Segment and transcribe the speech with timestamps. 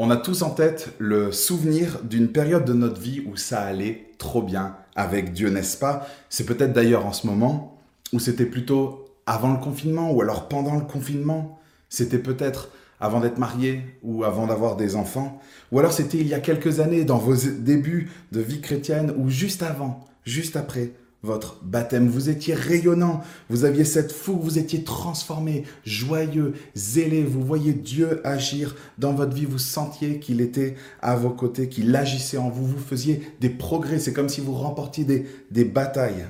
[0.00, 4.12] On a tous en tête le souvenir d'une période de notre vie où ça allait
[4.18, 6.06] trop bien avec Dieu, n'est-ce pas?
[6.28, 7.76] C'est peut-être d'ailleurs en ce moment,
[8.12, 11.58] ou c'était plutôt avant le confinement, ou alors pendant le confinement.
[11.88, 15.40] C'était peut-être avant d'être marié ou avant d'avoir des enfants.
[15.72, 19.28] Ou alors c'était il y a quelques années, dans vos débuts de vie chrétienne, ou
[19.28, 20.92] juste avant, juste après
[21.22, 22.08] votre baptême.
[22.08, 28.26] Vous étiez rayonnant, vous aviez cette fougue, vous étiez transformé, joyeux, zélé, vous voyez Dieu
[28.26, 32.66] agir dans votre vie, vous sentiez qu'il était à vos côtés, qu'il agissait en vous,
[32.66, 36.26] vous faisiez des progrès, c'est comme si vous remportiez des, des batailles.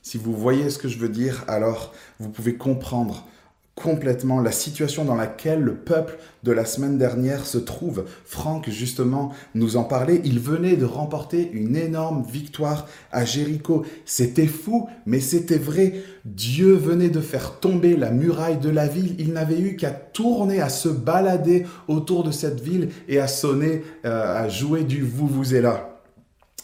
[0.00, 3.28] Si vous voyez ce que je veux dire, alors vous pouvez comprendre
[3.74, 8.04] complètement la situation dans laquelle le peuple de la semaine dernière se trouve.
[8.24, 10.20] Franck, justement, nous en parlait.
[10.24, 13.84] Il venait de remporter une énorme victoire à Jéricho.
[14.04, 15.94] C'était fou, mais c'était vrai.
[16.24, 19.14] Dieu venait de faire tomber la muraille de la ville.
[19.18, 23.82] Il n'avait eu qu'à tourner, à se balader autour de cette ville et à sonner,
[24.04, 25.88] euh, à jouer du vous vous êtes là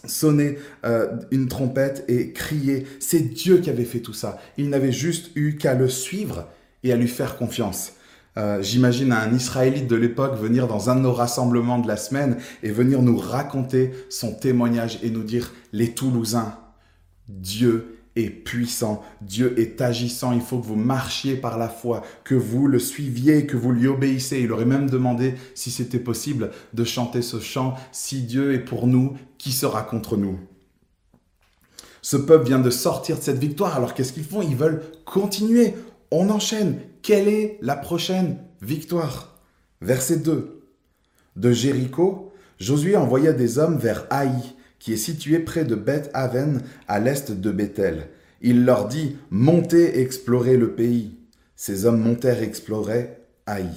[0.05, 2.87] sonner euh, une trompette et crier.
[3.01, 4.39] C'est Dieu qui avait fait tout ça.
[4.57, 6.47] Il n'avait juste eu qu'à le suivre
[6.83, 7.93] et à lui faire confiance.
[8.37, 12.37] Euh, j'imagine un Israélite de l'époque venir dans un de nos rassemblements de la semaine
[12.63, 16.57] et venir nous raconter son témoignage et nous dire, les Toulousains,
[17.29, 22.35] Dieu est puissant, Dieu est agissant, il faut que vous marchiez par la foi, que
[22.35, 24.41] vous le suiviez, que vous lui obéissez.
[24.41, 28.87] Il aurait même demandé si c'était possible de chanter ce chant, si Dieu est pour
[28.87, 30.39] nous, qui sera contre nous?
[32.03, 34.43] Ce peuple vient de sortir de cette victoire, alors qu'est-ce qu'ils font?
[34.43, 35.75] Ils veulent continuer.
[36.11, 36.81] On enchaîne.
[37.03, 39.39] Quelle est la prochaine victoire?
[39.83, 40.63] Verset 2.
[41.37, 44.33] De Jéricho, Josué envoya des hommes vers Haï,
[44.79, 48.09] qui est situé près de Beth Aven, à l'est de Bethel.
[48.41, 51.19] Il leur dit Montez explorer le pays.
[51.57, 53.69] Ces hommes montèrent explorer Haï.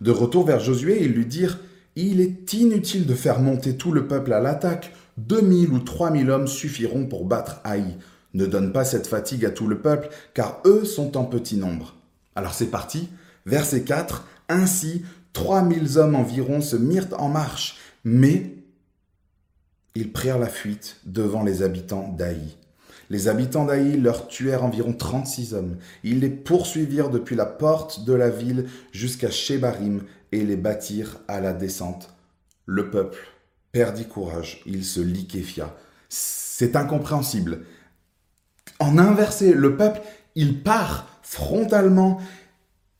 [0.00, 1.58] De retour vers Josué, ils lui dirent
[1.96, 4.92] Il est inutile de faire monter tout le peuple à l'attaque.
[5.16, 7.96] Deux mille ou trois mille hommes suffiront pour battre Haï.
[8.34, 11.94] Ne donne pas cette fatigue à tout le peuple, car eux sont en petit nombre.
[12.34, 13.08] Alors c'est parti.
[13.46, 14.26] Verset 4.
[14.48, 18.54] Ainsi, trois mille hommes environ se mirent en marche, mais
[19.94, 22.56] ils prirent la fuite devant les habitants d'Aï.
[23.10, 25.76] Les habitants d'Aï leur tuèrent environ 36 hommes.
[26.02, 30.02] Ils les poursuivirent depuis la porte de la ville jusqu'à Shebarim
[30.32, 32.10] et les battirent à la descente.
[32.66, 33.18] Le peuple
[33.72, 35.76] perdit courage, il se liquéfia.
[36.08, 37.60] C'est incompréhensible
[38.80, 39.52] en inversé.
[39.52, 40.00] Le peuple,
[40.34, 42.20] il part frontalement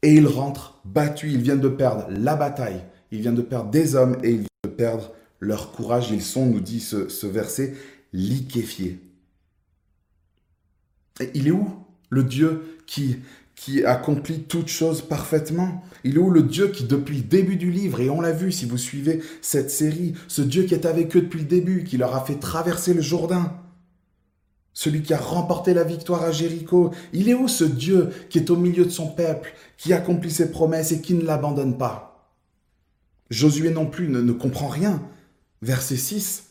[0.02, 1.30] et il rentre battu.
[1.30, 2.82] Ils viennent de perdre la bataille.
[3.10, 6.10] Ils viennent de perdre des hommes et ils viennent de perdre leur courage.
[6.10, 7.74] Ils sont, nous dit ce, verset,
[8.12, 9.00] liquéfiés.
[11.20, 11.68] Et il est où
[12.10, 13.16] le Dieu qui,
[13.54, 15.84] qui accomplit toutes choses parfaitement?
[16.02, 18.52] Il est où le Dieu qui, depuis le début du livre, et on l'a vu
[18.52, 21.96] si vous suivez cette série, ce Dieu qui est avec eux depuis le début, qui
[21.96, 23.56] leur a fait traverser le Jourdain?
[24.74, 26.90] Celui qui a remporté la victoire à Jéricho.
[27.12, 30.50] Il est où ce Dieu qui est au milieu de son peuple, qui accomplit ses
[30.50, 32.10] promesses et qui ne l'abandonne pas?
[33.30, 35.02] Josué non plus ne, comprend rien.
[35.62, 36.44] Verset 6.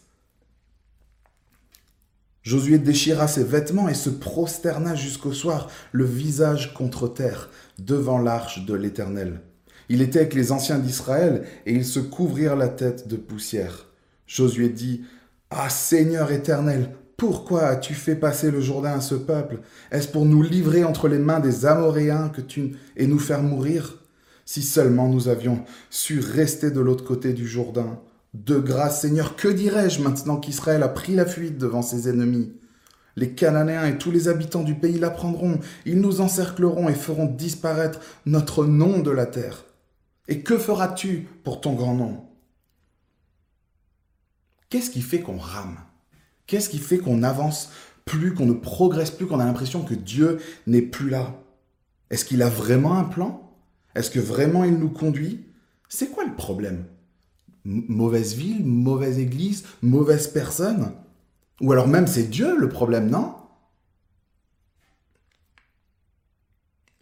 [2.42, 8.66] Josué déchira ses vêtements et se prosterna jusqu'au soir, le visage contre terre, devant l'arche
[8.66, 9.42] de l'Éternel.
[9.88, 13.88] Il était avec les anciens d'Israël, et ils se couvrirent la tête de poussière.
[14.28, 15.04] Josué dit,
[15.50, 16.90] Ah Seigneur éternel,
[17.24, 19.62] pourquoi as-tu fait passer le Jourdain à ce peuple?
[19.92, 24.04] Est-ce pour nous livrer entre les mains des Amoréens que tu et nous faire mourir?
[24.44, 28.02] Si seulement nous avions su rester de l'autre côté du Jourdain.
[28.34, 32.52] De grâce, Seigneur, que dirais-je maintenant qu'Israël a pris la fuite devant ses ennemis?
[33.16, 35.62] Les Cananéens et tous les habitants du pays l'apprendront.
[35.86, 39.64] Ils nous encercleront et feront disparaître notre nom de la terre.
[40.28, 42.26] Et que feras-tu pour ton grand nom?
[44.70, 45.78] Qu'est-ce qui fait qu'on rame?
[46.48, 47.72] Qu'est-ce qui fait qu'on avance
[48.06, 51.40] plus, qu'on ne progresse plus, qu'on a l'impression que Dieu n'est plus là?
[52.10, 53.52] Est-ce qu'il a vraiment un plan?
[53.96, 55.46] Est-ce que vraiment il nous conduit?
[55.90, 56.86] C'est quoi le problème?
[57.66, 60.94] Mauvaise ville, mauvaise église, mauvaise personne?
[61.62, 63.36] Ou alors même c'est Dieu le problème, non?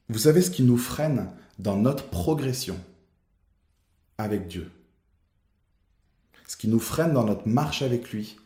[0.10, 2.78] Vous savez ce qui nous freine dans notre progression
[4.18, 4.70] avec Dieu?
[6.48, 8.38] Ce qui nous freine dans notre marche avec lui,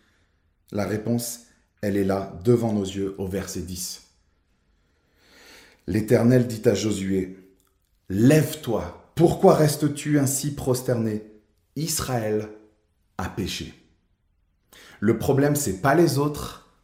[0.71, 1.41] la réponse,
[1.81, 4.03] elle est là, devant nos yeux, au verset 10.
[5.87, 7.37] L'Éternel dit à Josué,
[8.09, 11.23] Lève-toi, pourquoi restes-tu ainsi prosterné?
[11.75, 12.49] Israël
[13.17, 13.73] a péché.
[14.99, 16.75] Le problème, c'est pas les autres,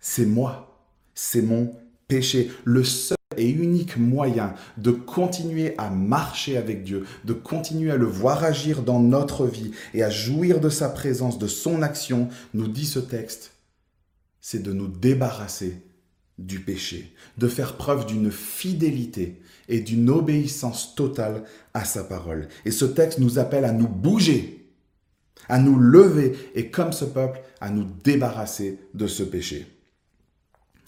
[0.00, 1.74] c'est moi, c'est mon
[2.08, 2.50] péché.
[2.64, 8.06] Le seul et unique moyen de continuer à marcher avec Dieu, de continuer à le
[8.06, 12.68] voir agir dans notre vie et à jouir de sa présence, de son action, nous
[12.68, 13.52] dit ce texte,
[14.40, 15.82] c'est de nous débarrasser
[16.38, 22.48] du péché, de faire preuve d'une fidélité et d'une obéissance totale à sa parole.
[22.64, 24.68] Et ce texte nous appelle à nous bouger,
[25.48, 29.73] à nous lever et comme ce peuple, à nous débarrasser de ce péché.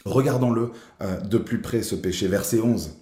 [0.07, 0.71] Regardons-le
[1.03, 2.29] euh, de plus près, ce péché.
[2.29, 2.93] Verset 11.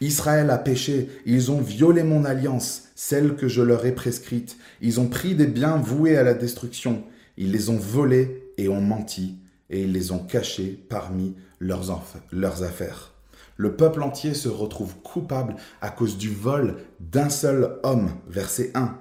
[0.00, 4.58] Israël a péché, ils ont violé mon alliance, celle que je leur ai prescrite.
[4.80, 7.04] Ils ont pris des biens voués à la destruction.
[7.36, 9.36] Ils les ont volés et ont menti,
[9.70, 13.12] et ils les ont cachés parmi leurs, leurs affaires.
[13.56, 18.10] Le peuple entier se retrouve coupable à cause du vol d'un seul homme.
[18.26, 18.98] Verset 1.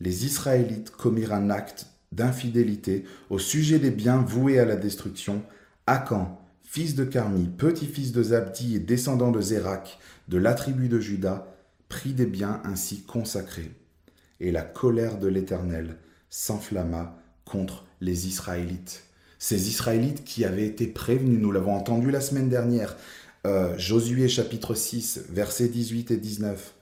[0.00, 5.42] Les Israélites commirent un acte d'infidélité au sujet des biens voués à la destruction,
[5.86, 9.98] Akan, fils de Carmi, petit-fils de Zabdi et descendant de Zérak,
[10.28, 11.54] de la tribu de Juda,
[11.88, 13.70] prit des biens ainsi consacrés.
[14.40, 15.96] Et la colère de l'Éternel
[16.30, 19.04] s'enflamma contre les Israélites.
[19.38, 22.96] Ces Israélites qui avaient été prévenus, nous l'avons entendu la semaine dernière,
[23.46, 26.74] euh, Josué chapitre 6, versets 18 et 19.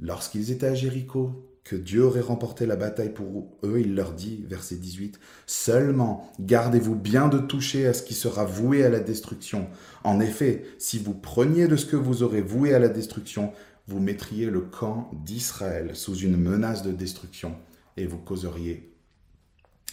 [0.00, 4.44] Lorsqu'ils étaient à Jéricho, que Dieu aurait remporté la bataille pour eux, il leur dit,
[4.46, 9.68] verset 18, Seulement gardez-vous bien de toucher à ce qui sera voué à la destruction.
[10.04, 13.52] En effet, si vous preniez de ce que vous aurez voué à la destruction,
[13.88, 17.56] vous mettriez le camp d'Israël sous une menace de destruction
[17.96, 18.94] et vous causeriez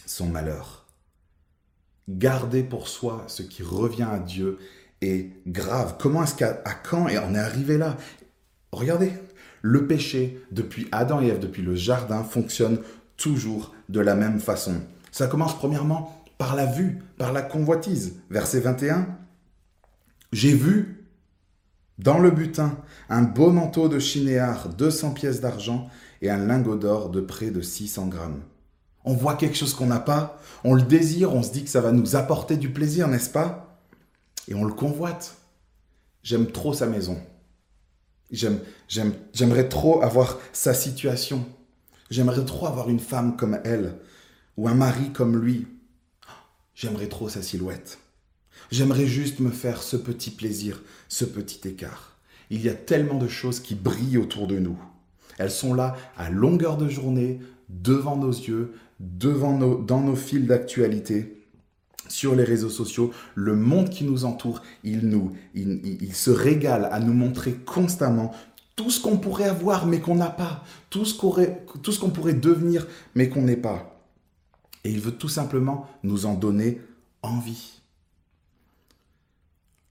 [0.06, 0.86] son malheur.
[2.08, 4.58] Garder pour soi ce qui revient à Dieu
[5.00, 5.96] est grave.
[5.98, 6.52] Comment est-ce qu'à
[6.84, 7.96] quand et on est arrivé là?
[8.72, 9.12] Regardez,
[9.62, 12.78] le péché, depuis Adam et Ève, depuis le jardin, fonctionne
[13.16, 14.74] toujours de la même façon.
[15.12, 18.16] Ça commence premièrement par la vue, par la convoitise.
[18.30, 19.06] Verset 21.
[20.32, 21.06] J'ai vu
[21.98, 22.76] dans le butin
[23.08, 25.88] un beau manteau de chinéar, 200 pièces d'argent
[26.20, 28.40] et un lingot d'or de près de 600 grammes.
[29.04, 31.80] On voit quelque chose qu'on n'a pas, on le désire, on se dit que ça
[31.80, 33.78] va nous apporter du plaisir, n'est-ce pas?
[34.48, 35.36] Et on le convoite.
[36.22, 37.20] J'aime trop sa maison.
[38.32, 41.46] J'aimerais trop avoir sa situation.
[42.10, 43.94] J'aimerais trop avoir une femme comme elle
[44.56, 45.66] ou un mari comme lui.
[46.74, 47.98] J'aimerais trop sa silhouette.
[48.70, 52.16] J'aimerais juste me faire ce petit plaisir, ce petit écart.
[52.50, 54.78] Il y a tellement de choses qui brillent autour de nous.
[55.38, 60.46] Elles sont là à longueur de journée, devant nos yeux, devant nos, dans nos fils
[60.46, 61.41] d'actualité
[62.08, 67.00] sur les réseaux sociaux, le monde qui nous entoure, il, nous, il, se régale à
[67.00, 68.32] nous montrer constamment
[68.76, 73.28] tout ce qu'on pourrait avoir mais qu'on n'a pas, tout ce qu'on pourrait devenir mais
[73.28, 74.00] qu'on n'est pas.
[74.84, 76.80] Et il veut tout simplement nous en donner
[77.22, 77.82] envie.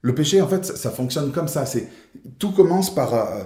[0.02, 1.64] Le péché, en fait, ça, fonctionne comme ça.
[1.64, 1.88] C'est
[2.38, 3.44] tout commence par euh,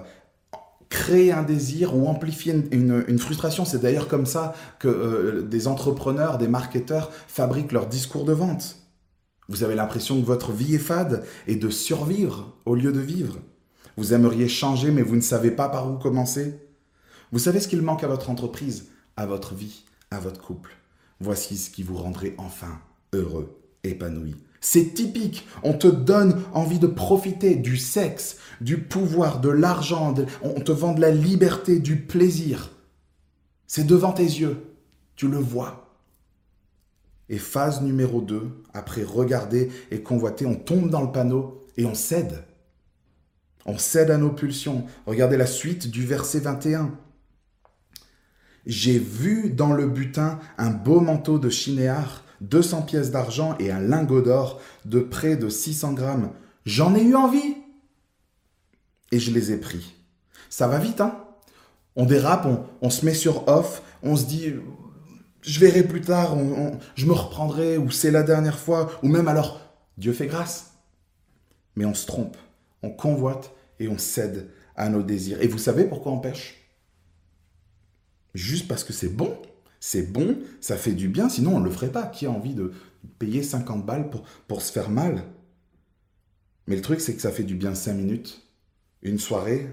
[0.89, 3.65] créer un désir ou amplifier une, frustration.
[3.65, 8.77] C'est d'ailleurs comme ça que euh, des entrepreneurs, des marketeurs fabriquent leur discours de vente.
[9.49, 13.39] Vous avez l'impression que votre vie est fade et de survivre au lieu de vivre.
[13.97, 16.59] Vous aimeriez changer mais vous ne savez pas par où commencer.
[17.33, 20.77] Vous savez ce qu'il manque à votre entreprise, à votre vie, à votre couple.
[21.21, 22.81] Voici ce qui vous rendrait enfin
[23.13, 24.37] heureux, épanoui.
[24.69, 25.47] C'est typique.
[25.63, 30.13] On te donne envie de profiter du sexe, du pouvoir, de l'argent.
[30.43, 32.73] On te vend de la liberté, du plaisir.
[33.69, 34.75] C'est devant tes yeux.
[35.15, 35.97] Tu le vois.
[37.29, 41.95] Et phase numéro 2, après regarder et convoiter, on tombe dans le panneau et on
[41.95, 42.43] cède.
[43.67, 44.85] On cède à nos pulsions.
[45.07, 46.91] Regardez la suite du verset 21.
[48.67, 53.81] J'ai vu dans le butin un beau manteau de chinéar 200 pièces d'argent et un
[53.81, 56.33] lingot d'or de près de 600 grammes.
[56.65, 57.57] J'en ai eu envie.
[59.13, 59.95] Et je les ai pris.
[60.51, 61.25] Ça va vite, hein
[61.95, 62.47] On dérape,
[62.81, 64.55] on, se met sur off, on se dit,
[65.43, 66.37] je verrai plus tard,
[66.95, 69.61] je me reprendrai, ou c'est la dernière fois, ou même alors,
[69.97, 70.73] Dieu fait grâce.
[71.77, 72.37] Mais on se trompe,
[72.83, 75.41] on convoite et on cède à nos désirs.
[75.41, 76.69] Et vous savez pourquoi on pêche?
[78.35, 79.37] Juste parce que c'est bon
[79.89, 82.09] c'est bon, ça fait du bien, sinon on ne le ferait pas.
[82.09, 82.73] Qui a envie de
[83.21, 85.23] payer 50 balles pour, pour se faire mal?
[86.67, 88.43] Mais le truc, c'est que ça fait du bien 5 minutes,
[89.03, 89.69] une soirée,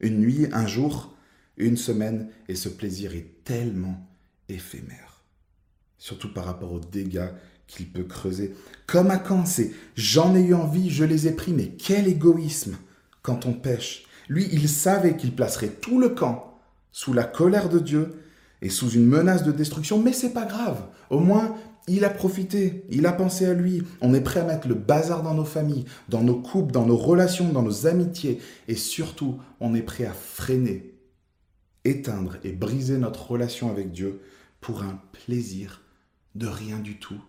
[0.00, 1.16] une nuit, un jour,
[1.56, 4.06] une semaine, et ce plaisir est tellement
[4.50, 5.24] éphémère.
[5.96, 7.30] Surtout par rapport aux dégâts
[7.66, 8.54] qu'il peut creuser.
[8.86, 12.76] Comme à quand c'est j'en ai eu envie, je les ai pris, mais quel égoïsme
[13.22, 14.04] quand on pêche.
[14.28, 16.60] Lui, il savait qu'il placerait tout le camp
[16.92, 18.20] sous la colère de Dieu
[18.62, 20.86] et sous une menace de destruction, mais c'est pas grave.
[21.10, 21.54] Au moins,
[21.86, 23.82] il a profité, il a pensé à lui.
[24.00, 26.96] On est prêt à mettre le bazar dans nos familles, dans nos couples, dans nos
[26.96, 28.40] relations, dans nos amitiés.
[28.68, 30.94] Et surtout, on est prêt à freiner,
[31.84, 34.20] éteindre et briser notre relation avec Dieu
[34.60, 35.82] pour un plaisir
[36.34, 37.20] de rien du tout.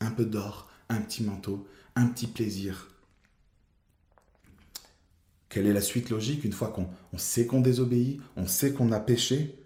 [0.00, 2.88] Un peu d'or, un petit manteau, un petit plaisir.
[5.50, 9.00] Quelle est la suite logique une fois qu'on sait qu'on désobéit, on sait qu'on a
[9.00, 9.57] péché?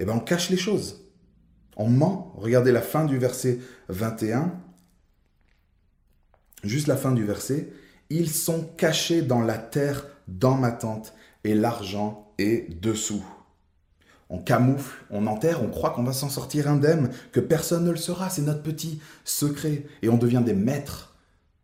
[0.00, 1.04] Eh bien, on cache les choses.
[1.76, 2.32] On ment.
[2.36, 4.58] Regardez la fin du verset 21.
[6.64, 7.70] Juste la fin du verset.
[8.08, 11.14] Ils sont cachés dans la terre, dans ma tente,
[11.44, 13.24] et l'argent est dessous.
[14.30, 17.96] On camoufle, on enterre, on croit qu'on va s'en sortir indemne, que personne ne le
[17.96, 19.84] saura, c'est notre petit secret.
[20.02, 21.14] Et on devient des maîtres,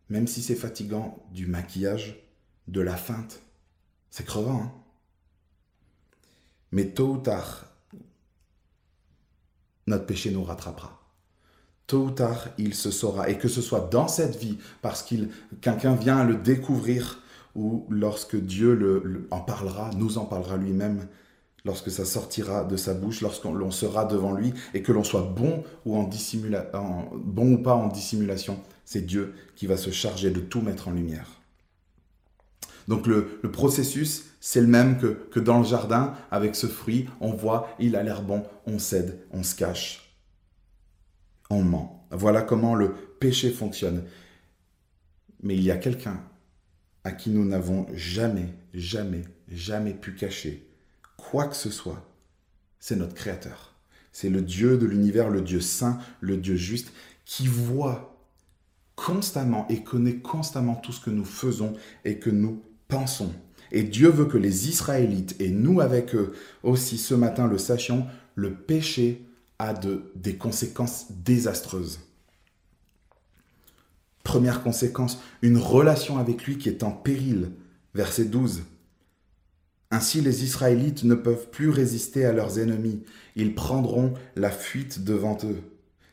[0.09, 2.23] même si c'est fatigant, du maquillage,
[2.67, 3.41] de la feinte.
[4.11, 4.71] C'est crevant, hein
[6.71, 7.76] Mais tôt ou tard,
[9.87, 11.01] notre péché nous rattrapera.
[11.87, 13.29] Tôt ou tard, il se saura.
[13.29, 15.29] Et que ce soit dans cette vie, parce qu'il
[15.61, 17.21] quelqu'un vient le découvrir,
[17.55, 21.07] ou lorsque Dieu le, en parlera, nous en parlera lui-même,
[21.65, 25.63] lorsque ça sortira de sa bouche, lorsqu'on sera devant lui, et que l'on soit bon
[25.85, 26.09] ou, en
[27.15, 30.91] bon ou pas en dissimulation, c'est Dieu qui va se charger de tout mettre en
[30.91, 31.41] lumière.
[32.87, 37.75] Donc le, processus, c'est le même que, dans le jardin, avec ce fruit, on voit,
[37.79, 40.15] il a l'air bon, on cède, on se cache,
[41.49, 42.07] on ment.
[42.11, 44.05] Voilà comment le péché fonctionne.
[45.43, 46.23] Mais il y a quelqu'un
[47.03, 50.71] à qui nous n'avons jamais, jamais, jamais pu cacher
[51.17, 52.09] quoi que ce soit.
[52.79, 53.75] C'est notre Créateur.
[54.13, 56.93] C'est le Dieu de l'univers, le Dieu saint, le Dieu juste,
[57.25, 58.17] qui voit
[58.95, 61.73] constamment et connaît constamment tout ce que nous faisons
[62.05, 63.33] et que nous pensons.
[63.71, 66.33] Et Dieu veut que les Israélites, et nous avec eux
[66.63, 68.05] aussi ce matin le sachions,
[68.35, 69.25] le péché
[69.59, 71.99] a de, des conséquences désastreuses.
[74.23, 77.51] Première conséquence, une relation avec lui qui est en péril.
[77.95, 78.63] Verset 12.
[79.89, 83.03] Ainsi les Israélites ne peuvent plus résister à leurs ennemis.
[83.35, 85.61] Ils prendront la fuite devant eux,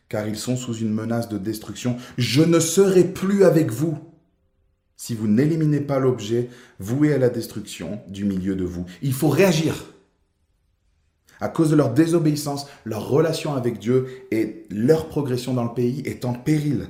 [0.08, 1.96] car ils sont sous une menace de destruction.
[2.16, 3.98] Je ne serai plus avec vous
[4.96, 6.48] si vous n'éliminez pas l'objet
[6.78, 8.86] voué à la destruction du milieu de vous.
[9.02, 9.86] Il faut réagir.
[11.40, 16.02] À cause de leur désobéissance, leur relation avec Dieu et leur progression dans le pays
[16.06, 16.88] est en péril.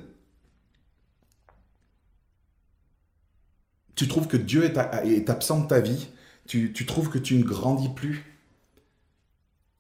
[3.95, 6.09] Tu trouves que Dieu est, absent de ta vie
[6.47, 8.25] tu, trouves que tu ne grandis plus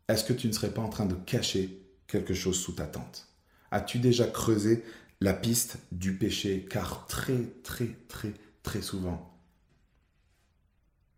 [0.09, 3.29] Est-ce que tu ne serais pas en train de cacher quelque chose sous ta tente?
[3.71, 4.83] As-tu déjà creusé
[5.21, 9.35] la piste du péché, car très, très, très, très souvent,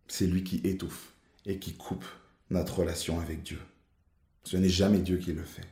[0.07, 1.13] c'est lui qui étouffe
[1.45, 2.05] et qui coupe
[2.49, 3.59] notre relation avec Dieu.
[4.43, 5.67] Ce n'est jamais Dieu qui le fait.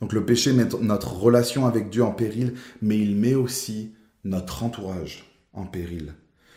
[0.00, 3.94] Donc le péché met notre relation avec Dieu en péril, mais il met aussi
[4.24, 6.14] notre entourage en péril.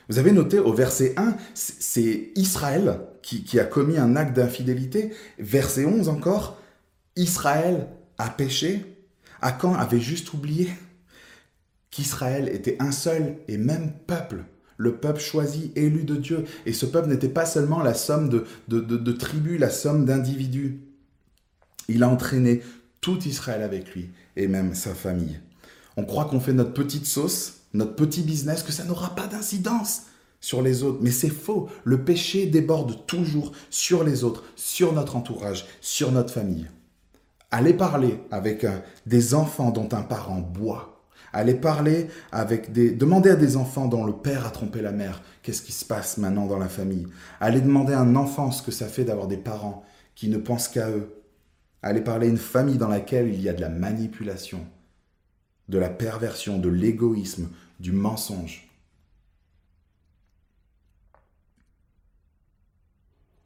[0.09, 5.13] Vous avez noté au verset 1, c'est Israël qui, qui, a commis un acte d'infidélité.
[5.39, 6.61] Verset 11 encore,
[7.15, 7.87] Israël
[8.17, 8.92] a péché
[9.43, 10.69] Akan avait juste oublié
[11.91, 14.45] qu'Israël était un seul et même peuple,
[14.77, 16.45] le peuple choisi, élu de Dieu.
[16.65, 20.79] Et ce peuple n'était pas seulement la somme de, de, tribus, la somme d'individus.
[21.87, 22.61] Il a entraîné
[23.01, 25.39] tout Israël avec lui, et même sa famille.
[25.97, 30.03] On croit qu'on fait notre petite sauce, notre petit business, que ça n'aura pas d'incidence
[30.39, 30.99] sur les autres.
[31.01, 31.69] Mais c'est faux.
[31.83, 36.67] Le péché déborde toujours sur les autres, sur notre entourage, sur notre famille.
[37.53, 41.03] Allez parler avec euh, des enfants dont un parent boit.
[41.33, 42.89] Allez parler avec des...
[42.89, 45.21] Demandez à des enfants dont le père a trompé la mère.
[45.43, 47.05] Qu'est-ce qui se passe maintenant dans la famille
[47.39, 50.67] Allez demander à un enfant ce que ça fait d'avoir des parents qui ne pensent
[50.67, 51.13] qu'à eux.
[51.83, 54.65] Allez parler à une famille dans laquelle il y a de la manipulation,
[55.69, 58.67] de la perversion, de l'égoïsme, du mensonge.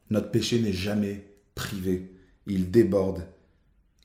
[0.08, 2.10] Notre péché n'est jamais privé,
[2.46, 3.26] il déborde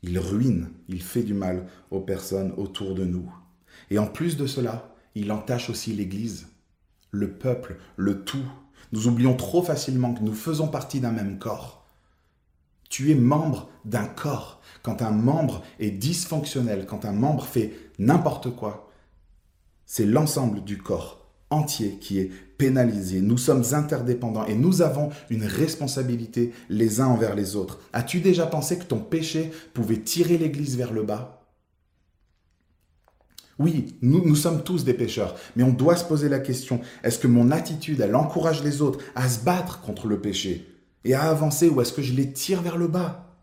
[0.03, 3.33] il ruine, il fait du mal aux personnes autour de nous.
[3.89, 6.47] Et en plus de cela, il entache aussi l'Église,
[7.11, 8.45] le peuple, le tout.
[8.91, 11.87] Nous oublions trop facilement que nous faisons partie d'un même corps.
[12.89, 14.61] Tu es membre d'un corps.
[14.83, 18.91] Quand un membre est dysfonctionnel, quand un membre fait n'importe quoi,
[19.85, 21.22] c'est l'ensemble du corps
[21.53, 23.21] entier qui est pénalisé.
[23.21, 27.79] Nous sommes interdépendants et nous avons une responsabilité les uns envers les autres.
[27.93, 31.39] As-tu déjà pensé que ton péché pouvait tirer l'Église vers le bas?
[33.59, 37.19] Oui, nous, nous sommes tous des pécheurs, mais on doit se poser la question, est-ce
[37.19, 40.67] que mon attitude, elle encourage les autres à se battre contre le péché
[41.05, 43.37] et à avancer ou est-ce que je les tire vers le bas?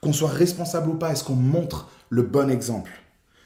[0.00, 2.90] Qu'on soit responsable ou pas, est-ce qu'on montre le bon exemple?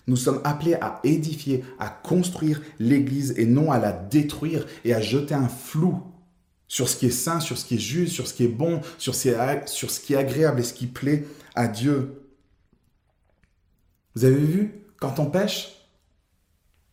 [0.07, 5.01] Nous sommes appelés à édifier, à construire l'Église et non à la détruire et à
[5.01, 6.03] jeter un flou
[6.69, 8.81] sur ce qui est saint, sur ce qui est juste, sur ce qui est bon,
[8.99, 12.23] sur ce qui est agréable et ce qui plaît à Dieu.
[14.15, 15.77] Vous avez vu, quand on pêche,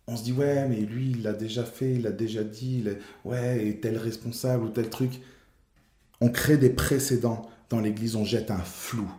[0.08, 2.86] on se dit ouais, mais lui, il l'a déjà fait, il l'a déjà dit,
[3.26, 5.22] ouais, et tel responsable ou tel truc.
[6.22, 9.12] On crée des précédents dans l'Église, on jette un flou.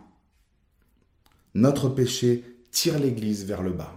[1.53, 3.93] Notre péché tire l'Église vers le bas.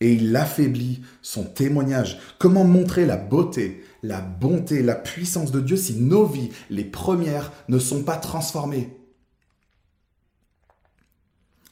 [0.00, 2.18] Et il affaiblit son témoignage.
[2.38, 7.52] Comment montrer la beauté, la bonté, la puissance de Dieu si nos vies, les premières,
[7.68, 8.94] ne sont pas transformées?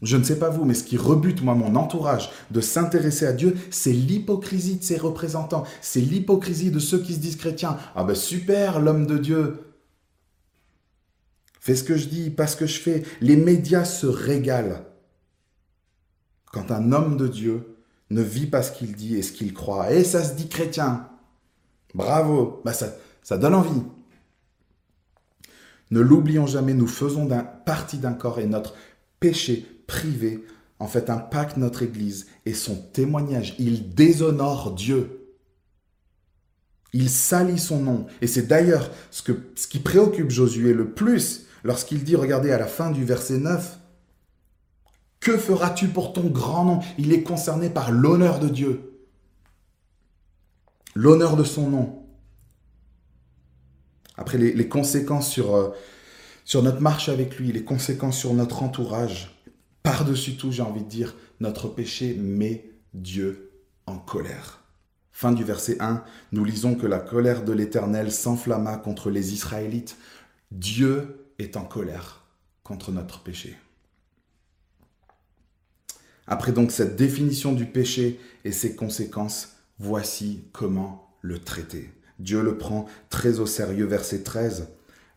[0.03, 3.33] Je ne sais pas vous, mais ce qui rebute moi mon entourage de s'intéresser à
[3.33, 7.79] Dieu, c'est l'hypocrisie de ses représentants, c'est l'hypocrisie de ceux qui se disent chrétiens.
[7.95, 9.61] Ah ben super, l'homme de Dieu.
[11.61, 13.03] Fais ce que je dis, pas ce que je fais.
[13.23, 14.85] Les médias se régalent
[16.55, 17.77] quand un homme de Dieu
[18.11, 19.93] ne vit pas ce qu'il dit et ce qu'il croit.
[19.93, 21.09] Et ça se dit chrétien.
[21.95, 23.83] Bravo, bah ça, donne envie.
[25.91, 27.29] Ne l'oublions jamais, nous faisons
[27.67, 28.75] partie d'un corps et notre
[29.19, 30.45] péché privé,
[30.79, 33.57] en fait, impacte notre Église et son témoignage.
[33.59, 35.35] Il déshonore Dieu.
[36.93, 38.07] Il salit son nom.
[38.23, 42.67] Et c'est d'ailleurs ce, ce qui préoccupe Josué le plus lorsqu'il dit, regardez à la
[42.67, 43.79] fin du verset 9,
[45.25, 46.81] Que feras-tu pour ton grand nom?
[46.99, 49.01] Il est concerné par l'honneur de Dieu,
[50.95, 52.07] l'honneur de son nom.
[54.19, 55.71] Après, les, conséquences sur, euh,
[56.45, 59.35] sur notre marche avec lui, les conséquences sur notre entourage,
[59.83, 63.51] par-dessus tout, j'ai envie de dire, notre péché met Dieu
[63.87, 64.61] en colère.
[65.11, 69.97] Fin du verset 1, nous lisons que la colère de l'Éternel s'enflamma contre les Israélites.
[70.51, 72.27] Dieu est en colère
[72.63, 73.57] contre notre péché.
[76.27, 81.91] Après donc cette définition du péché et ses conséquences, voici comment le traiter.
[82.19, 84.69] Dieu le prend très au sérieux, verset 13.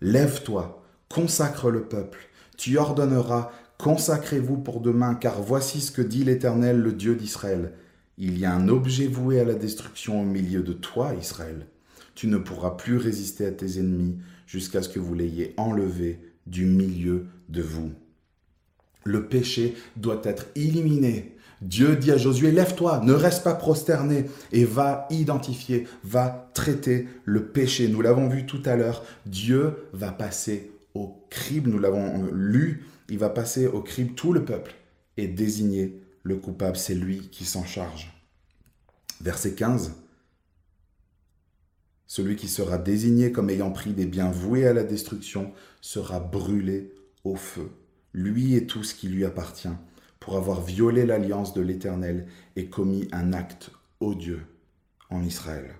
[0.01, 2.19] Lève-toi, consacre le peuple,
[2.57, 7.74] tu ordonneras Consacrez-vous pour demain, car voici ce que dit l'Éternel, le Dieu d'Israël.
[8.17, 11.67] Il y a un objet voué à la destruction au milieu de toi, Israël.
[12.15, 14.17] Tu ne pourras plus résister à tes ennemis
[14.48, 17.91] jusqu'à ce que vous l'ayez enlevé du milieu de vous.
[19.03, 21.36] Le péché doit être éliminé.
[21.62, 27.48] Dieu dit à Josué, lève-toi, ne reste pas prosterné et va identifier, va traiter le
[27.48, 27.88] péché.
[27.88, 33.18] Nous l'avons vu tout à l'heure, Dieu va passer au crible, nous l'avons lu il
[33.18, 34.75] va passer au crible tout le peuple
[35.16, 36.77] et désigner le coupable.
[36.77, 38.14] C'est lui qui s'en charge.
[39.22, 39.94] Verset 15.
[42.05, 46.94] Celui qui sera désigné comme ayant pris des biens voués à la destruction sera brûlé
[47.24, 47.70] au feu,
[48.18, 49.70] lui et tout ce qui lui appartient,
[50.20, 52.25] pour avoir violé l'alliance de l'Éternel
[52.56, 54.42] et commis un acte odieux
[55.10, 55.75] en Israël.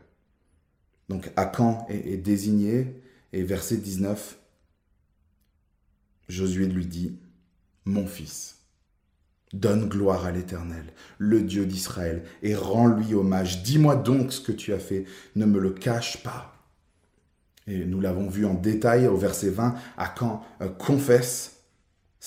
[1.10, 3.02] Donc Akan est, désigné,
[3.34, 4.38] et verset 19,
[6.30, 7.18] Josué lui dit,
[7.86, 8.60] Mon fils,
[9.54, 13.64] donne gloire à l'Éternel, le Dieu d'Israël, et rends-lui hommage.
[13.64, 16.54] Dis-moi donc ce que tu as fait, ne me le cache pas.
[17.66, 21.57] Et nous l'avons vu en détail au verset 20, Akan euh, confesse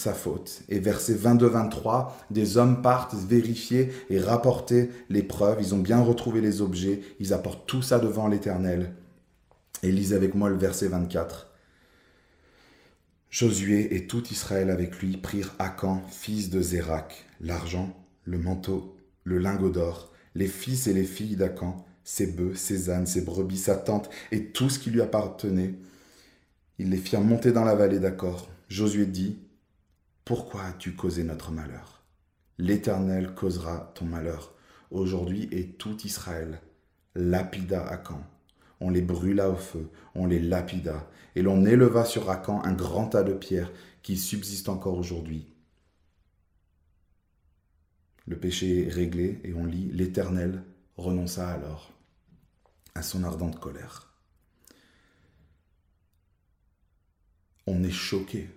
[0.00, 0.62] sa faute.
[0.68, 5.58] Et verset 22-23, des hommes partent vérifier et rapporter les preuves.
[5.60, 7.02] Ils ont bien retrouvé les objets.
[7.20, 8.94] Ils apportent tout ça devant l'Éternel.
[9.82, 11.48] Et lisez avec moi le verset 24.
[13.30, 19.38] Josué et tout Israël avec lui prirent Akan, fils de Zérak, l'argent, le manteau, le
[19.38, 23.76] lingot d'or, les fils et les filles d'Akan, ses bœufs, ses ânes, ses brebis, sa
[23.76, 25.74] tente et tout ce qui lui appartenait.
[26.78, 28.48] Ils les firent monter dans la vallée d'Accor.
[28.68, 29.38] Josué dit
[30.30, 32.04] Pourquoi as-tu causé notre malheur?
[32.56, 34.54] L'Éternel causera ton malheur.
[34.92, 36.60] Aujourd'hui et tout Israël
[37.16, 38.22] lapida Akan
[38.78, 43.08] on les brûla au feu, on les lapida, et l'on éleva sur Akan un grand
[43.08, 43.72] tas de pierres
[44.04, 45.52] qui subsiste encore aujourd'hui.
[48.28, 50.62] Le péché est réglé, et on lit L'Éternel
[50.96, 51.92] renonça alors
[52.94, 54.16] à son ardente colère.
[57.66, 58.48] On est choqué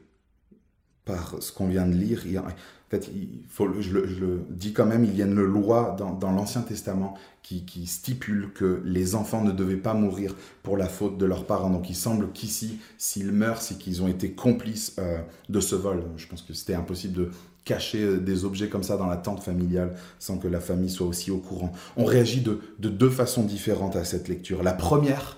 [1.05, 2.23] par ce qu'on vient de lire.
[2.37, 6.31] En fait, il faut, je, le, dis quand même, il y a une loi dans,
[6.31, 11.25] l'Ancien Testament qui, stipule que les enfants ne devaient pas mourir pour la faute de
[11.25, 11.69] leurs parents.
[11.69, 16.03] Donc il semble qu'ici, s'ils meurent, c'est qu'ils ont été complices euh, de ce vol.
[16.17, 17.29] Je pense que c'était impossible de
[17.65, 21.07] cacher euh, des objets comme ça dans la tente familiale sans que la famille soit
[21.07, 21.71] aussi au courant.
[21.97, 24.63] On réagit de, de deux façons différentes à cette lecture.
[24.63, 25.37] La première,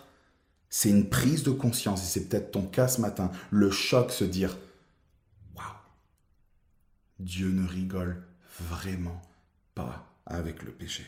[0.69, 4.25] c'est une prise de conscience, et c'est peut-être ton cas ce matin, le choc, se
[4.25, 4.57] dire
[7.25, 8.23] Dieu ne rigole
[8.61, 9.19] vraiment
[9.73, 11.03] pas avec le péché.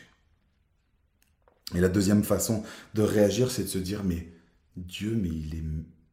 [1.74, 4.28] Et la deuxième façon de réagir, c'est de se dire, mais
[4.76, 5.64] Dieu, mais il est,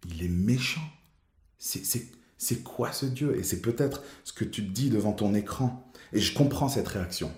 [0.10, 0.88] il est méchant.
[1.58, 3.36] C'est quoi ce Dieu?
[3.38, 5.92] Et c'est peut-être ce que tu te dis devant ton écran.
[6.14, 7.32] Et je comprends cette réaction.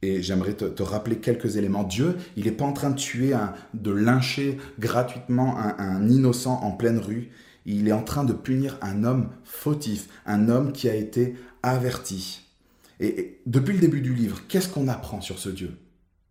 [0.00, 1.84] Et j'aimerais te, rappeler quelques éléments.
[1.84, 6.60] Dieu, il n'est pas en train de tuer, un, de lyncher gratuitement un, un innocent
[6.62, 7.30] en pleine rue.
[7.64, 12.40] Il est en train de punir un homme fautif, un homme qui a été averti.
[13.00, 15.76] Et, depuis le début du livre, qu'est-ce qu'on apprend sur ce Dieu?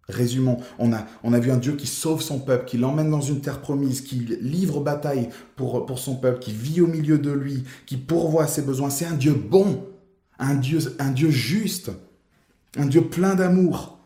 [0.10, 3.62] Résumons, on a, vu un Dieu qui sauve son peuple, qui l'emmène dans une terre
[3.62, 7.98] promise, qui livre bataille pour, pour son peuple, qui vit au milieu de lui, qui
[7.98, 8.90] pourvoit ses besoins.
[8.90, 9.88] C'est un Dieu bon,
[10.38, 11.92] un Dieu, un Dieu juste,
[12.78, 14.00] un Dieu plein d'amour,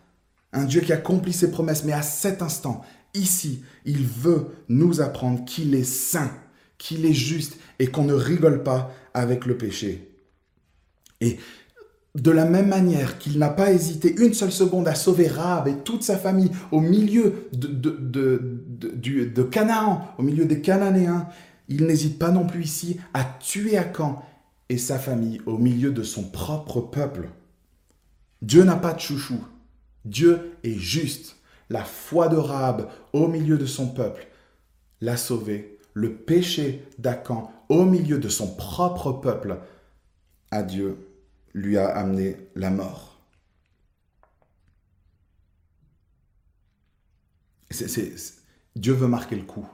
[0.53, 1.85] un Dieu qui accomplit ses promesses.
[1.85, 2.81] Mais à cet instant,
[3.15, 6.31] ici, il veut nous apprendre qu'il est saint,
[6.77, 10.11] qu'il est juste et qu'on ne rigole pas avec le péché.
[11.21, 11.37] Et
[12.15, 15.75] de la même manière qu'il n'a pas hésité une seule seconde à sauver Rahab et
[15.83, 21.27] toute sa famille au milieu de, Canaan, au milieu des Cananéens,
[21.67, 24.23] il n'hésite pas non plus ici à tuer Akan
[24.69, 27.29] et sa famille au milieu de son propre peuple.
[28.41, 29.39] Dieu n'a pas de chouchou.
[30.05, 31.35] Dieu est juste.
[31.69, 34.27] La foi de Rahab au milieu de son peuple
[35.01, 35.74] l'a sauvé.
[35.95, 39.57] Le péché d'Akan au milieu de son propre peuple
[40.51, 40.97] à Dieu
[41.53, 43.17] lui a amené la mort.
[48.75, 49.65] Dieu veut marquer le coup.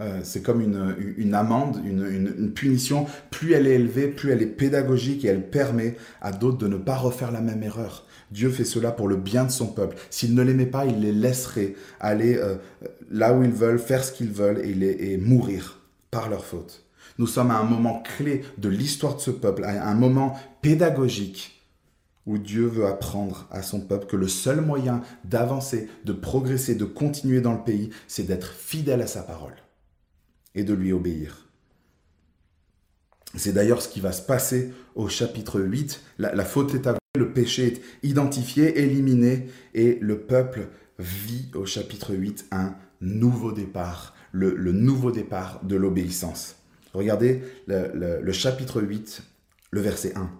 [0.00, 3.06] Euh, c'est comme une, amende, une, punition.
[3.30, 6.76] Plus elle est élevée, plus elle est pédagogique et elle permet à d'autres de ne
[6.76, 8.04] pas refaire la même erreur.
[8.30, 9.96] Dieu fait cela pour le bien de son peuple.
[10.10, 12.56] S'il ne l'aimait pas, il les laisserait aller euh,
[13.10, 16.84] là où ils veulent, faire ce qu'ils veulent et, et mourir par leur faute.
[17.18, 21.58] Nous sommes à un moment clé de l'histoire de ce peuple, à un moment pédagogique
[22.28, 26.84] où Dieu veut apprendre à son peuple que le seul moyen d'avancer, de progresser, de
[26.84, 29.54] continuer dans le pays, c'est d'être fidèle à sa parole
[30.54, 31.48] et de lui obéir.
[33.34, 36.02] C'est d'ailleurs ce qui va se passer au chapitre 8.
[36.18, 40.68] La, faute est avouée, le péché est identifié, éliminé, et le peuple
[40.98, 46.58] vit au chapitre 8 un nouveau départ, le nouveau départ de l'obéissance.
[46.94, 49.22] Regardez le, chapitre 8,
[49.70, 50.30] le verset 1.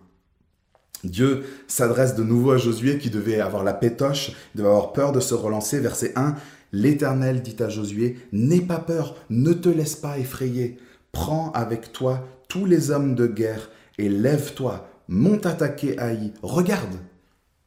[1.04, 5.20] Dieu s'adresse de nouveau à Josué qui devait avoir la pétoche, devait avoir peur de
[5.20, 5.78] se relancer.
[5.78, 6.34] Verset 1,
[6.72, 10.78] L'Éternel dit à Josué, N'aie pas peur, ne te laisse pas effrayer.
[11.12, 16.32] Prends avec toi tous les hommes de guerre et lève-toi, monte attaquer Haï.
[16.42, 16.96] Regarde,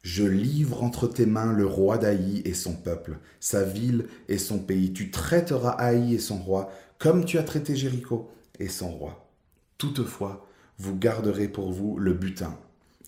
[0.02, 4.58] je livre entre tes mains le roi d'Haï et son peuple, sa ville et son
[4.58, 4.92] pays.
[4.92, 9.28] Tu traiteras Haï et son roi comme tu as traité Jéricho et son roi.
[9.76, 10.46] Toutefois,
[10.78, 12.56] vous garderez pour vous le butin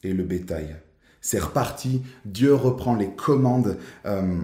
[0.03, 0.77] et le bétail.
[1.20, 4.40] C'est reparti, Dieu reprend les commandes euh,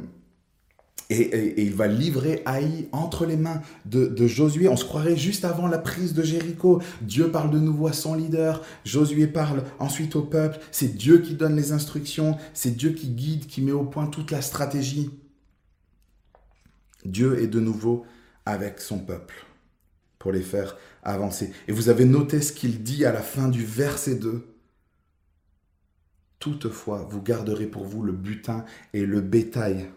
[1.11, 4.69] et, il va livrer Haï entre les mains de, de, Josué.
[4.69, 6.81] On se croirait juste avant la prise de Jéricho.
[7.03, 10.59] Dieu parle de nouveau à son leader, Josué parle ensuite au peuple.
[10.71, 14.31] C'est Dieu qui donne les instructions, c'est Dieu qui guide, qui met au point toute
[14.31, 15.11] la stratégie.
[17.05, 18.05] Dieu est de nouveau
[18.47, 19.35] avec son peuple
[20.19, 21.53] pour les faire avancer.
[21.67, 24.47] Et vous avez noté ce qu'il dit à la fin du verset 2.
[26.39, 29.89] Toutefois, vous garderez pour vous le butin et le bétail.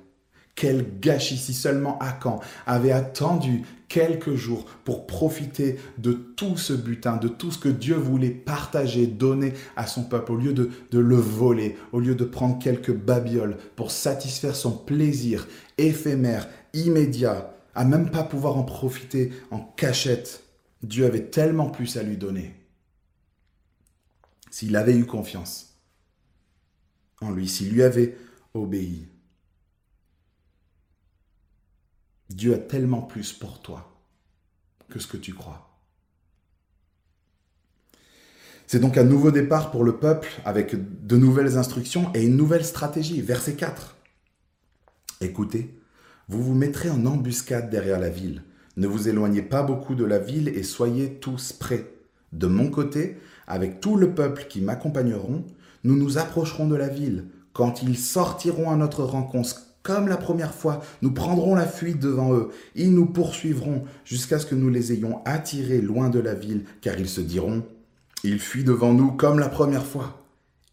[0.55, 7.17] Quel gâchis si seulement Akan avait attendu quelques jours pour profiter de tout ce butin,
[7.17, 11.15] de tout ce que Dieu voulait partager, donner à son peuple, au lieu de, le
[11.15, 18.09] voler, au lieu de prendre quelques babioles pour satisfaire son plaisir éphémère, immédiat, à même
[18.09, 20.43] pas pouvoir en profiter en cachette.
[20.81, 22.53] Dieu avait tellement plus à lui donner.
[24.51, 25.79] S'il avait eu confiance
[27.21, 28.17] en lui, s'il lui avait
[28.53, 29.07] obéi.
[32.33, 33.93] Dieu a tellement plus pour toi
[34.89, 35.69] que ce que tu crois.
[38.67, 42.65] C'est donc un nouveau départ pour le peuple avec de nouvelles instructions et une nouvelle
[42.65, 43.21] stratégie.
[43.21, 43.95] Verset 4.
[45.21, 45.77] Écoutez,
[46.27, 48.43] vous vous mettrez en embuscade derrière la ville.
[48.77, 51.93] Ne vous éloignez pas beaucoup de la ville et soyez tous prêts.
[52.31, 55.45] De mon côté, avec tout le peuple qui m'accompagneront,
[55.83, 57.25] nous nous approcherons de la ville.
[57.51, 62.33] Quand ils sortiront à notre rencontre comme la première fois, nous prendrons la fuite devant
[62.33, 62.49] eux.
[62.75, 66.97] Ils nous poursuivront jusqu'à ce que nous les ayons attirés loin de la ville, car
[66.97, 67.63] ils se diront,
[68.23, 70.23] ils fuient devant nous comme la première fois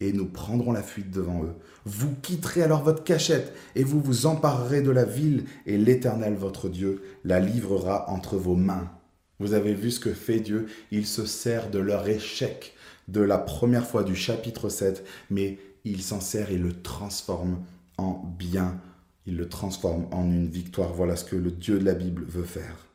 [0.01, 1.55] et nous prendrons la fuite devant eux.
[1.85, 6.69] Vous quitterez alors votre cachette, et vous vous emparerez de la ville, et l'Éternel votre
[6.69, 8.91] Dieu la livrera entre vos mains.
[9.39, 12.75] Vous avez vu ce que fait Dieu, il se sert de leur échec,
[13.09, 17.59] de la première fois du chapitre 7, mais il s'en sert et le transforme
[17.97, 18.81] en bien.
[19.31, 20.93] Il le transforme en une victoire.
[20.93, 22.89] Voilà ce que le Dieu de la Bible veut faire.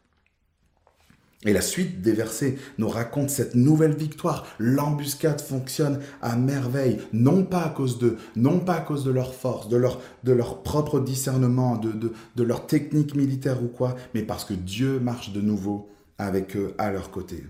[1.45, 4.45] Et la suite des versets nous raconte cette nouvelle victoire.
[4.59, 9.33] L'embuscade fonctionne à merveille, non pas à cause d'eux, non pas à cause de leur
[9.33, 14.43] force, de leur, propre discernement, de, de, de leur technique militaire ou quoi, mais parce
[14.43, 17.45] que Dieu marche de nouveau avec eux à leur côté.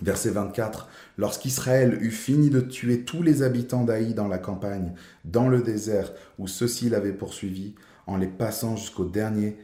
[0.00, 4.92] Verset 24, Lorsqu'Israël eut fini de tuer tous les habitants d'Aï dans la campagne,
[5.24, 7.74] dans le désert où ceux-ci l'avaient poursuivi,
[8.06, 9.56] en les passant jusqu'au dernier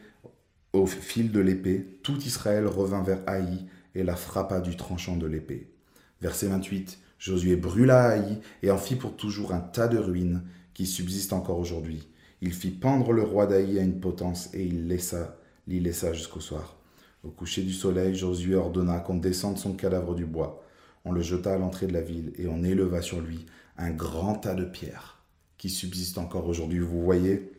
[0.73, 5.27] au fil de l'épée, tout Israël revint vers Haï et la frappa du tranchant de
[5.27, 5.71] l'épée.
[6.19, 10.43] Verset 28, Josué brûla Haï et en fit pour toujours un tas de ruines
[10.73, 12.09] qui subsistent encore aujourd'hui.
[12.41, 16.39] Il fit pendre le roi d'Haï à une potence et il laissa, l'y laissa jusqu'au
[16.39, 16.82] soir.
[17.23, 20.61] Au coucher du soleil, Josué ordonna qu'on descende son cadavre du bois.
[21.05, 23.45] On le jeta à l'entrée de la ville et on éleva sur lui
[23.77, 25.21] un grand tas de pierres
[25.57, 26.79] qui subsiste encore aujourd'hui.
[26.79, 27.51] Vous voyez,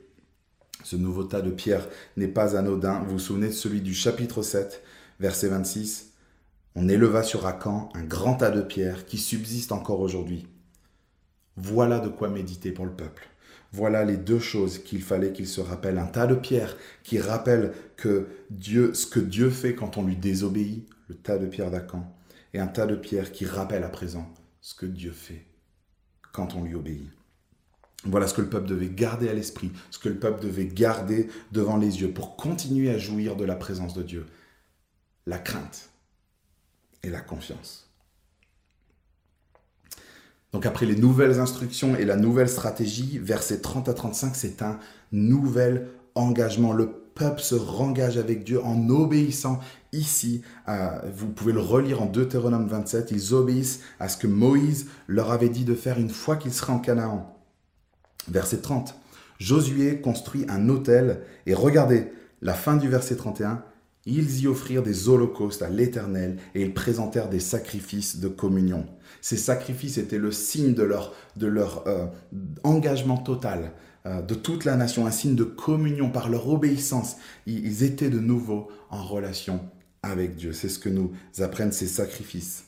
[0.83, 3.01] ce nouveau tas de pierres n'est pas anodin.
[3.01, 4.83] Vous vous souvenez de celui du chapitre 7,
[5.19, 6.13] verset 26
[6.75, 10.47] On éleva sur Acan un grand tas de pierres qui subsiste encore aujourd'hui.
[11.57, 13.29] Voilà de quoi méditer pour le peuple.
[13.75, 15.99] Voilà les deux choses qu'il fallait qu'il se rappelle.
[15.99, 20.15] Un tas de pierres qui rappelle que Dieu, ce que Dieu fait quand on lui
[20.15, 22.09] désobéit, le tas de pierres d'Acan,
[22.53, 25.45] et un tas de pierres qui rappelle à présent ce que Dieu fait
[26.31, 27.11] quand on lui obéit.
[28.05, 31.29] Voilà ce que le peuple devait garder à l'esprit, ce que le peuple devait garder
[31.51, 34.25] devant les yeux pour continuer à jouir de la présence de Dieu.
[35.27, 35.91] La crainte
[37.03, 37.84] et la confiance.
[40.55, 44.79] Donc après les nouvelles instructions et la nouvelle stratégie, versets 30 à 35, c'est un
[45.11, 46.73] nouvel engagement.
[46.73, 49.59] Le peuple se rengage avec Dieu en obéissant
[49.93, 50.43] ici.
[51.13, 53.11] vous pouvez le relire en Deutéronome 27.
[53.11, 56.73] Ils obéissent à ce que Moïse leur avait dit de faire une fois qu'ils seraient
[56.73, 57.37] en Canaan.
[58.29, 58.95] Verset 30.
[59.41, 62.13] Josué construit un autel et regardez
[62.43, 63.65] la fin du verset 31.
[64.07, 68.87] Ils y offrirent des holocaustes à l'Éternel et ils présentèrent des sacrifices de communion.
[69.21, 72.07] Ces sacrifices étaient le signe de leur, de leur euh,
[72.65, 73.73] engagement total
[74.07, 77.17] euh, de toute la nation, un signe de communion par leur obéissance.
[77.47, 79.61] Ils étaient de nouveau en relation
[80.03, 80.53] avec Dieu.
[80.53, 82.65] C'est ce que nous apprennent ces sacrifices.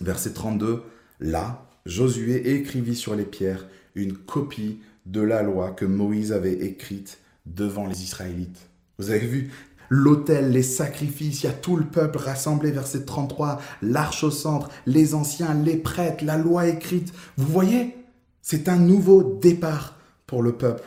[0.00, 0.82] Verset 32.
[1.20, 7.18] Là, Josué écrivit sur les pierres une copie de la loi que Moïse avait écrite
[7.46, 8.68] devant les Israélites.
[8.98, 9.50] Vous avez vu
[9.92, 14.70] l'autel, les sacrifices, il y a tout le peuple rassemblé, verset 33, l'arche au centre,
[14.86, 17.12] les anciens, les prêtres, la loi écrite.
[17.36, 17.94] Vous voyez
[18.40, 20.82] C'est un nouveau départ pour le peuple.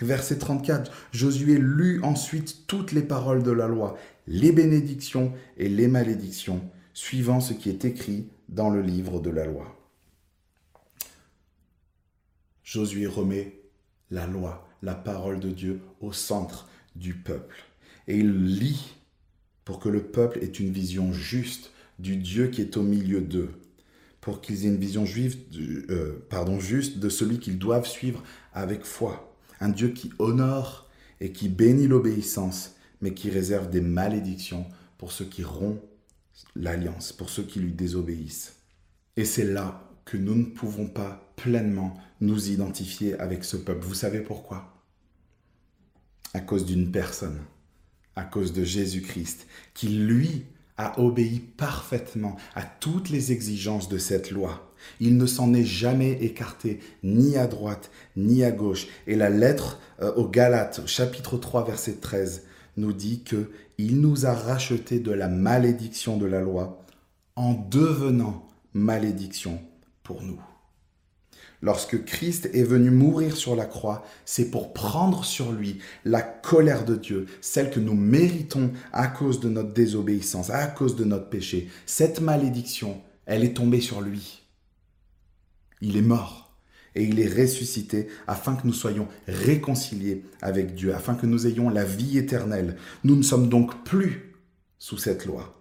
[0.00, 5.86] Verset 34, Josué lut ensuite toutes les paroles de la loi, les bénédictions et les
[5.86, 6.60] malédictions,
[6.94, 9.76] suivant ce qui est écrit dans le livre de la loi.
[12.64, 13.60] Josué remet
[14.10, 17.67] la loi, la parole de Dieu au centre du peuple.
[18.08, 18.94] Et il lit
[19.64, 23.50] pour que le peuple ait une vision juste du Dieu qui est au milieu d'eux,
[24.20, 25.36] pour qu'ils aient une vision juive,
[25.90, 29.36] euh, pardon, juste de celui qu'ils doivent suivre avec foi.
[29.60, 30.88] Un Dieu qui honore
[31.20, 34.66] et qui bénit l'obéissance, mais qui réserve des malédictions
[34.96, 35.84] pour ceux qui rompent
[36.56, 38.56] l'alliance, pour ceux qui lui désobéissent.
[39.16, 43.84] Et c'est là que nous ne pouvons pas pleinement nous identifier avec ce peuple.
[43.84, 44.82] Vous savez pourquoi?
[46.34, 47.38] À cause d'une personne,
[48.18, 50.44] à cause de Jésus-Christ, qui lui
[50.76, 54.72] a obéi parfaitement à toutes les exigences de cette loi.
[54.98, 58.88] Il ne s'en est jamais écarté, ni à droite, ni à gauche.
[59.06, 62.42] Et la lettre euh, aux Galates, chapitre 3, verset 13,
[62.76, 66.84] nous dit que il nous a racheté de la malédiction de la loi
[67.36, 69.60] en devenant malédiction
[70.02, 70.40] pour nous.
[71.60, 76.84] Lorsque Christ est venu mourir sur la croix, c'est pour prendre sur lui la colère
[76.84, 81.28] de Dieu, celle que nous méritons à cause de notre désobéissance, à cause de notre
[81.28, 81.68] péché.
[81.84, 84.44] Cette malédiction, elle est tombée sur lui.
[85.80, 86.56] Il est mort
[86.94, 91.70] et il est ressuscité afin que nous soyons réconciliés avec Dieu, afin que nous ayons
[91.70, 92.76] la vie éternelle.
[93.02, 94.34] Nous ne sommes donc plus
[94.78, 95.54] sous cette loi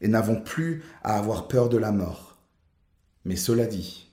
[0.00, 2.38] et n'avons plus à avoir peur de la mort.
[3.24, 4.11] Mais cela dit,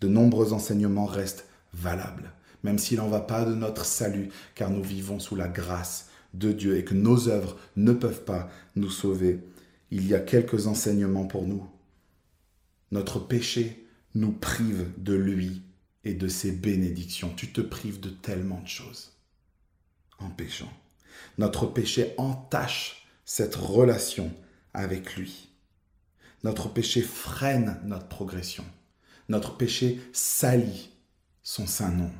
[0.00, 4.82] de nombreux enseignements restent valables, même s'il n'en va pas de notre salut, car nous
[4.82, 9.40] vivons sous la grâce de Dieu et que nos œuvres ne peuvent pas nous sauver.
[9.90, 11.66] Il y a quelques enseignements pour nous.
[12.90, 15.62] Notre péché nous prive de lui
[16.04, 17.32] et de ses bénédictions.
[17.36, 19.12] Tu te prives de tellement de choses
[20.18, 20.72] en péchant.
[21.38, 24.32] Notre péché entache cette relation
[24.72, 25.48] avec lui.
[26.42, 28.64] Notre péché freine notre progression.
[29.28, 30.90] Notre péché salit
[31.42, 32.12] son saint nom.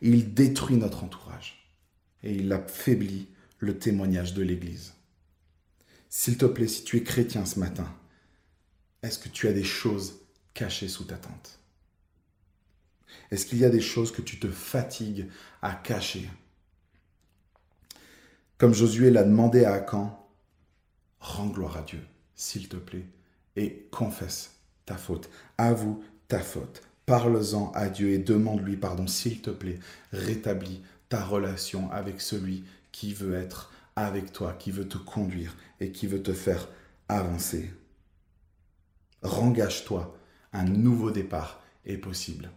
[0.00, 1.72] Il détruit notre entourage
[2.22, 4.94] et il affaiblit le témoignage de l'Église.
[6.08, 7.92] S'il te plaît, si tu es chrétien ce matin,
[9.02, 10.20] est-ce que tu as des choses
[10.54, 11.58] cachées sous ta tente?
[13.30, 15.28] Est-ce qu'il y a des choses que tu te fatigues
[15.62, 16.28] à cacher?
[18.58, 20.28] Comme Josué l'a demandé à Akan,
[21.20, 22.00] rends gloire à Dieu,
[22.34, 23.06] s'il te plaît,
[23.56, 24.55] et confesse
[24.86, 25.28] ta faute.
[25.58, 26.82] Avoue ta faute.
[27.04, 29.78] Parle-en à Dieu et demande-lui pardon, s'il te plaît.
[30.12, 35.92] Rétablis ta relation avec celui qui veut être avec toi, qui veut te conduire et
[35.92, 36.68] qui veut te faire
[37.08, 37.70] avancer.
[39.22, 40.16] Rengage-toi,
[40.52, 42.50] un nouveau départ est possible.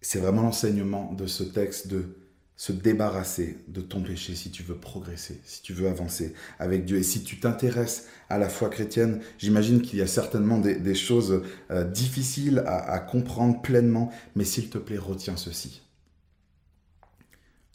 [0.00, 2.16] C'est vraiment l'enseignement de ce texte de
[2.56, 6.96] se débarrasser de ton péché si tu veux progresser, si tu veux avancer avec Dieu.
[6.96, 11.42] Et si tu t'intéresses à la foi chrétienne, j'imagine qu'il y a certainement des, choses
[11.70, 15.82] euh, difficiles à comprendre pleinement, mais s'il te plaît, retiens ceci.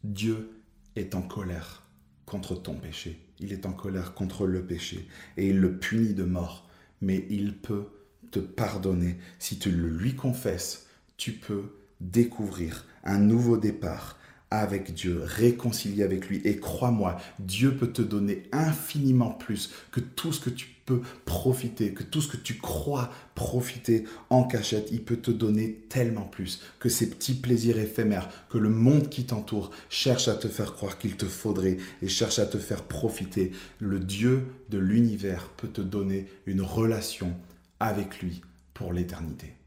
[0.03, 0.49] Dieu
[0.95, 1.83] est en colère
[2.25, 3.19] contre ton péché.
[3.39, 6.67] Il est en colère contre le péché et il le punit de mort.
[7.01, 7.87] Mais il peut
[8.31, 9.17] te pardonner.
[9.39, 14.17] Si tu le lui confesses, tu peux découvrir un nouveau départ,
[14.51, 16.41] avec Dieu, réconcilié avec lui.
[16.43, 21.93] Et crois-moi, Dieu peut te donner infiniment plus que tout ce que tu peux profiter,
[21.93, 24.89] que tout ce que tu crois profiter en cachette.
[24.91, 29.23] Il peut te donner tellement plus que ces petits plaisirs éphémères que le monde qui
[29.23, 33.51] t'entoure cherche à te faire croire qu'il te faudrait et cherche à te faire profiter.
[33.79, 37.33] Le Dieu de l'univers peut te donner une relation
[37.79, 38.41] avec lui
[38.73, 39.60] pour l'éternité.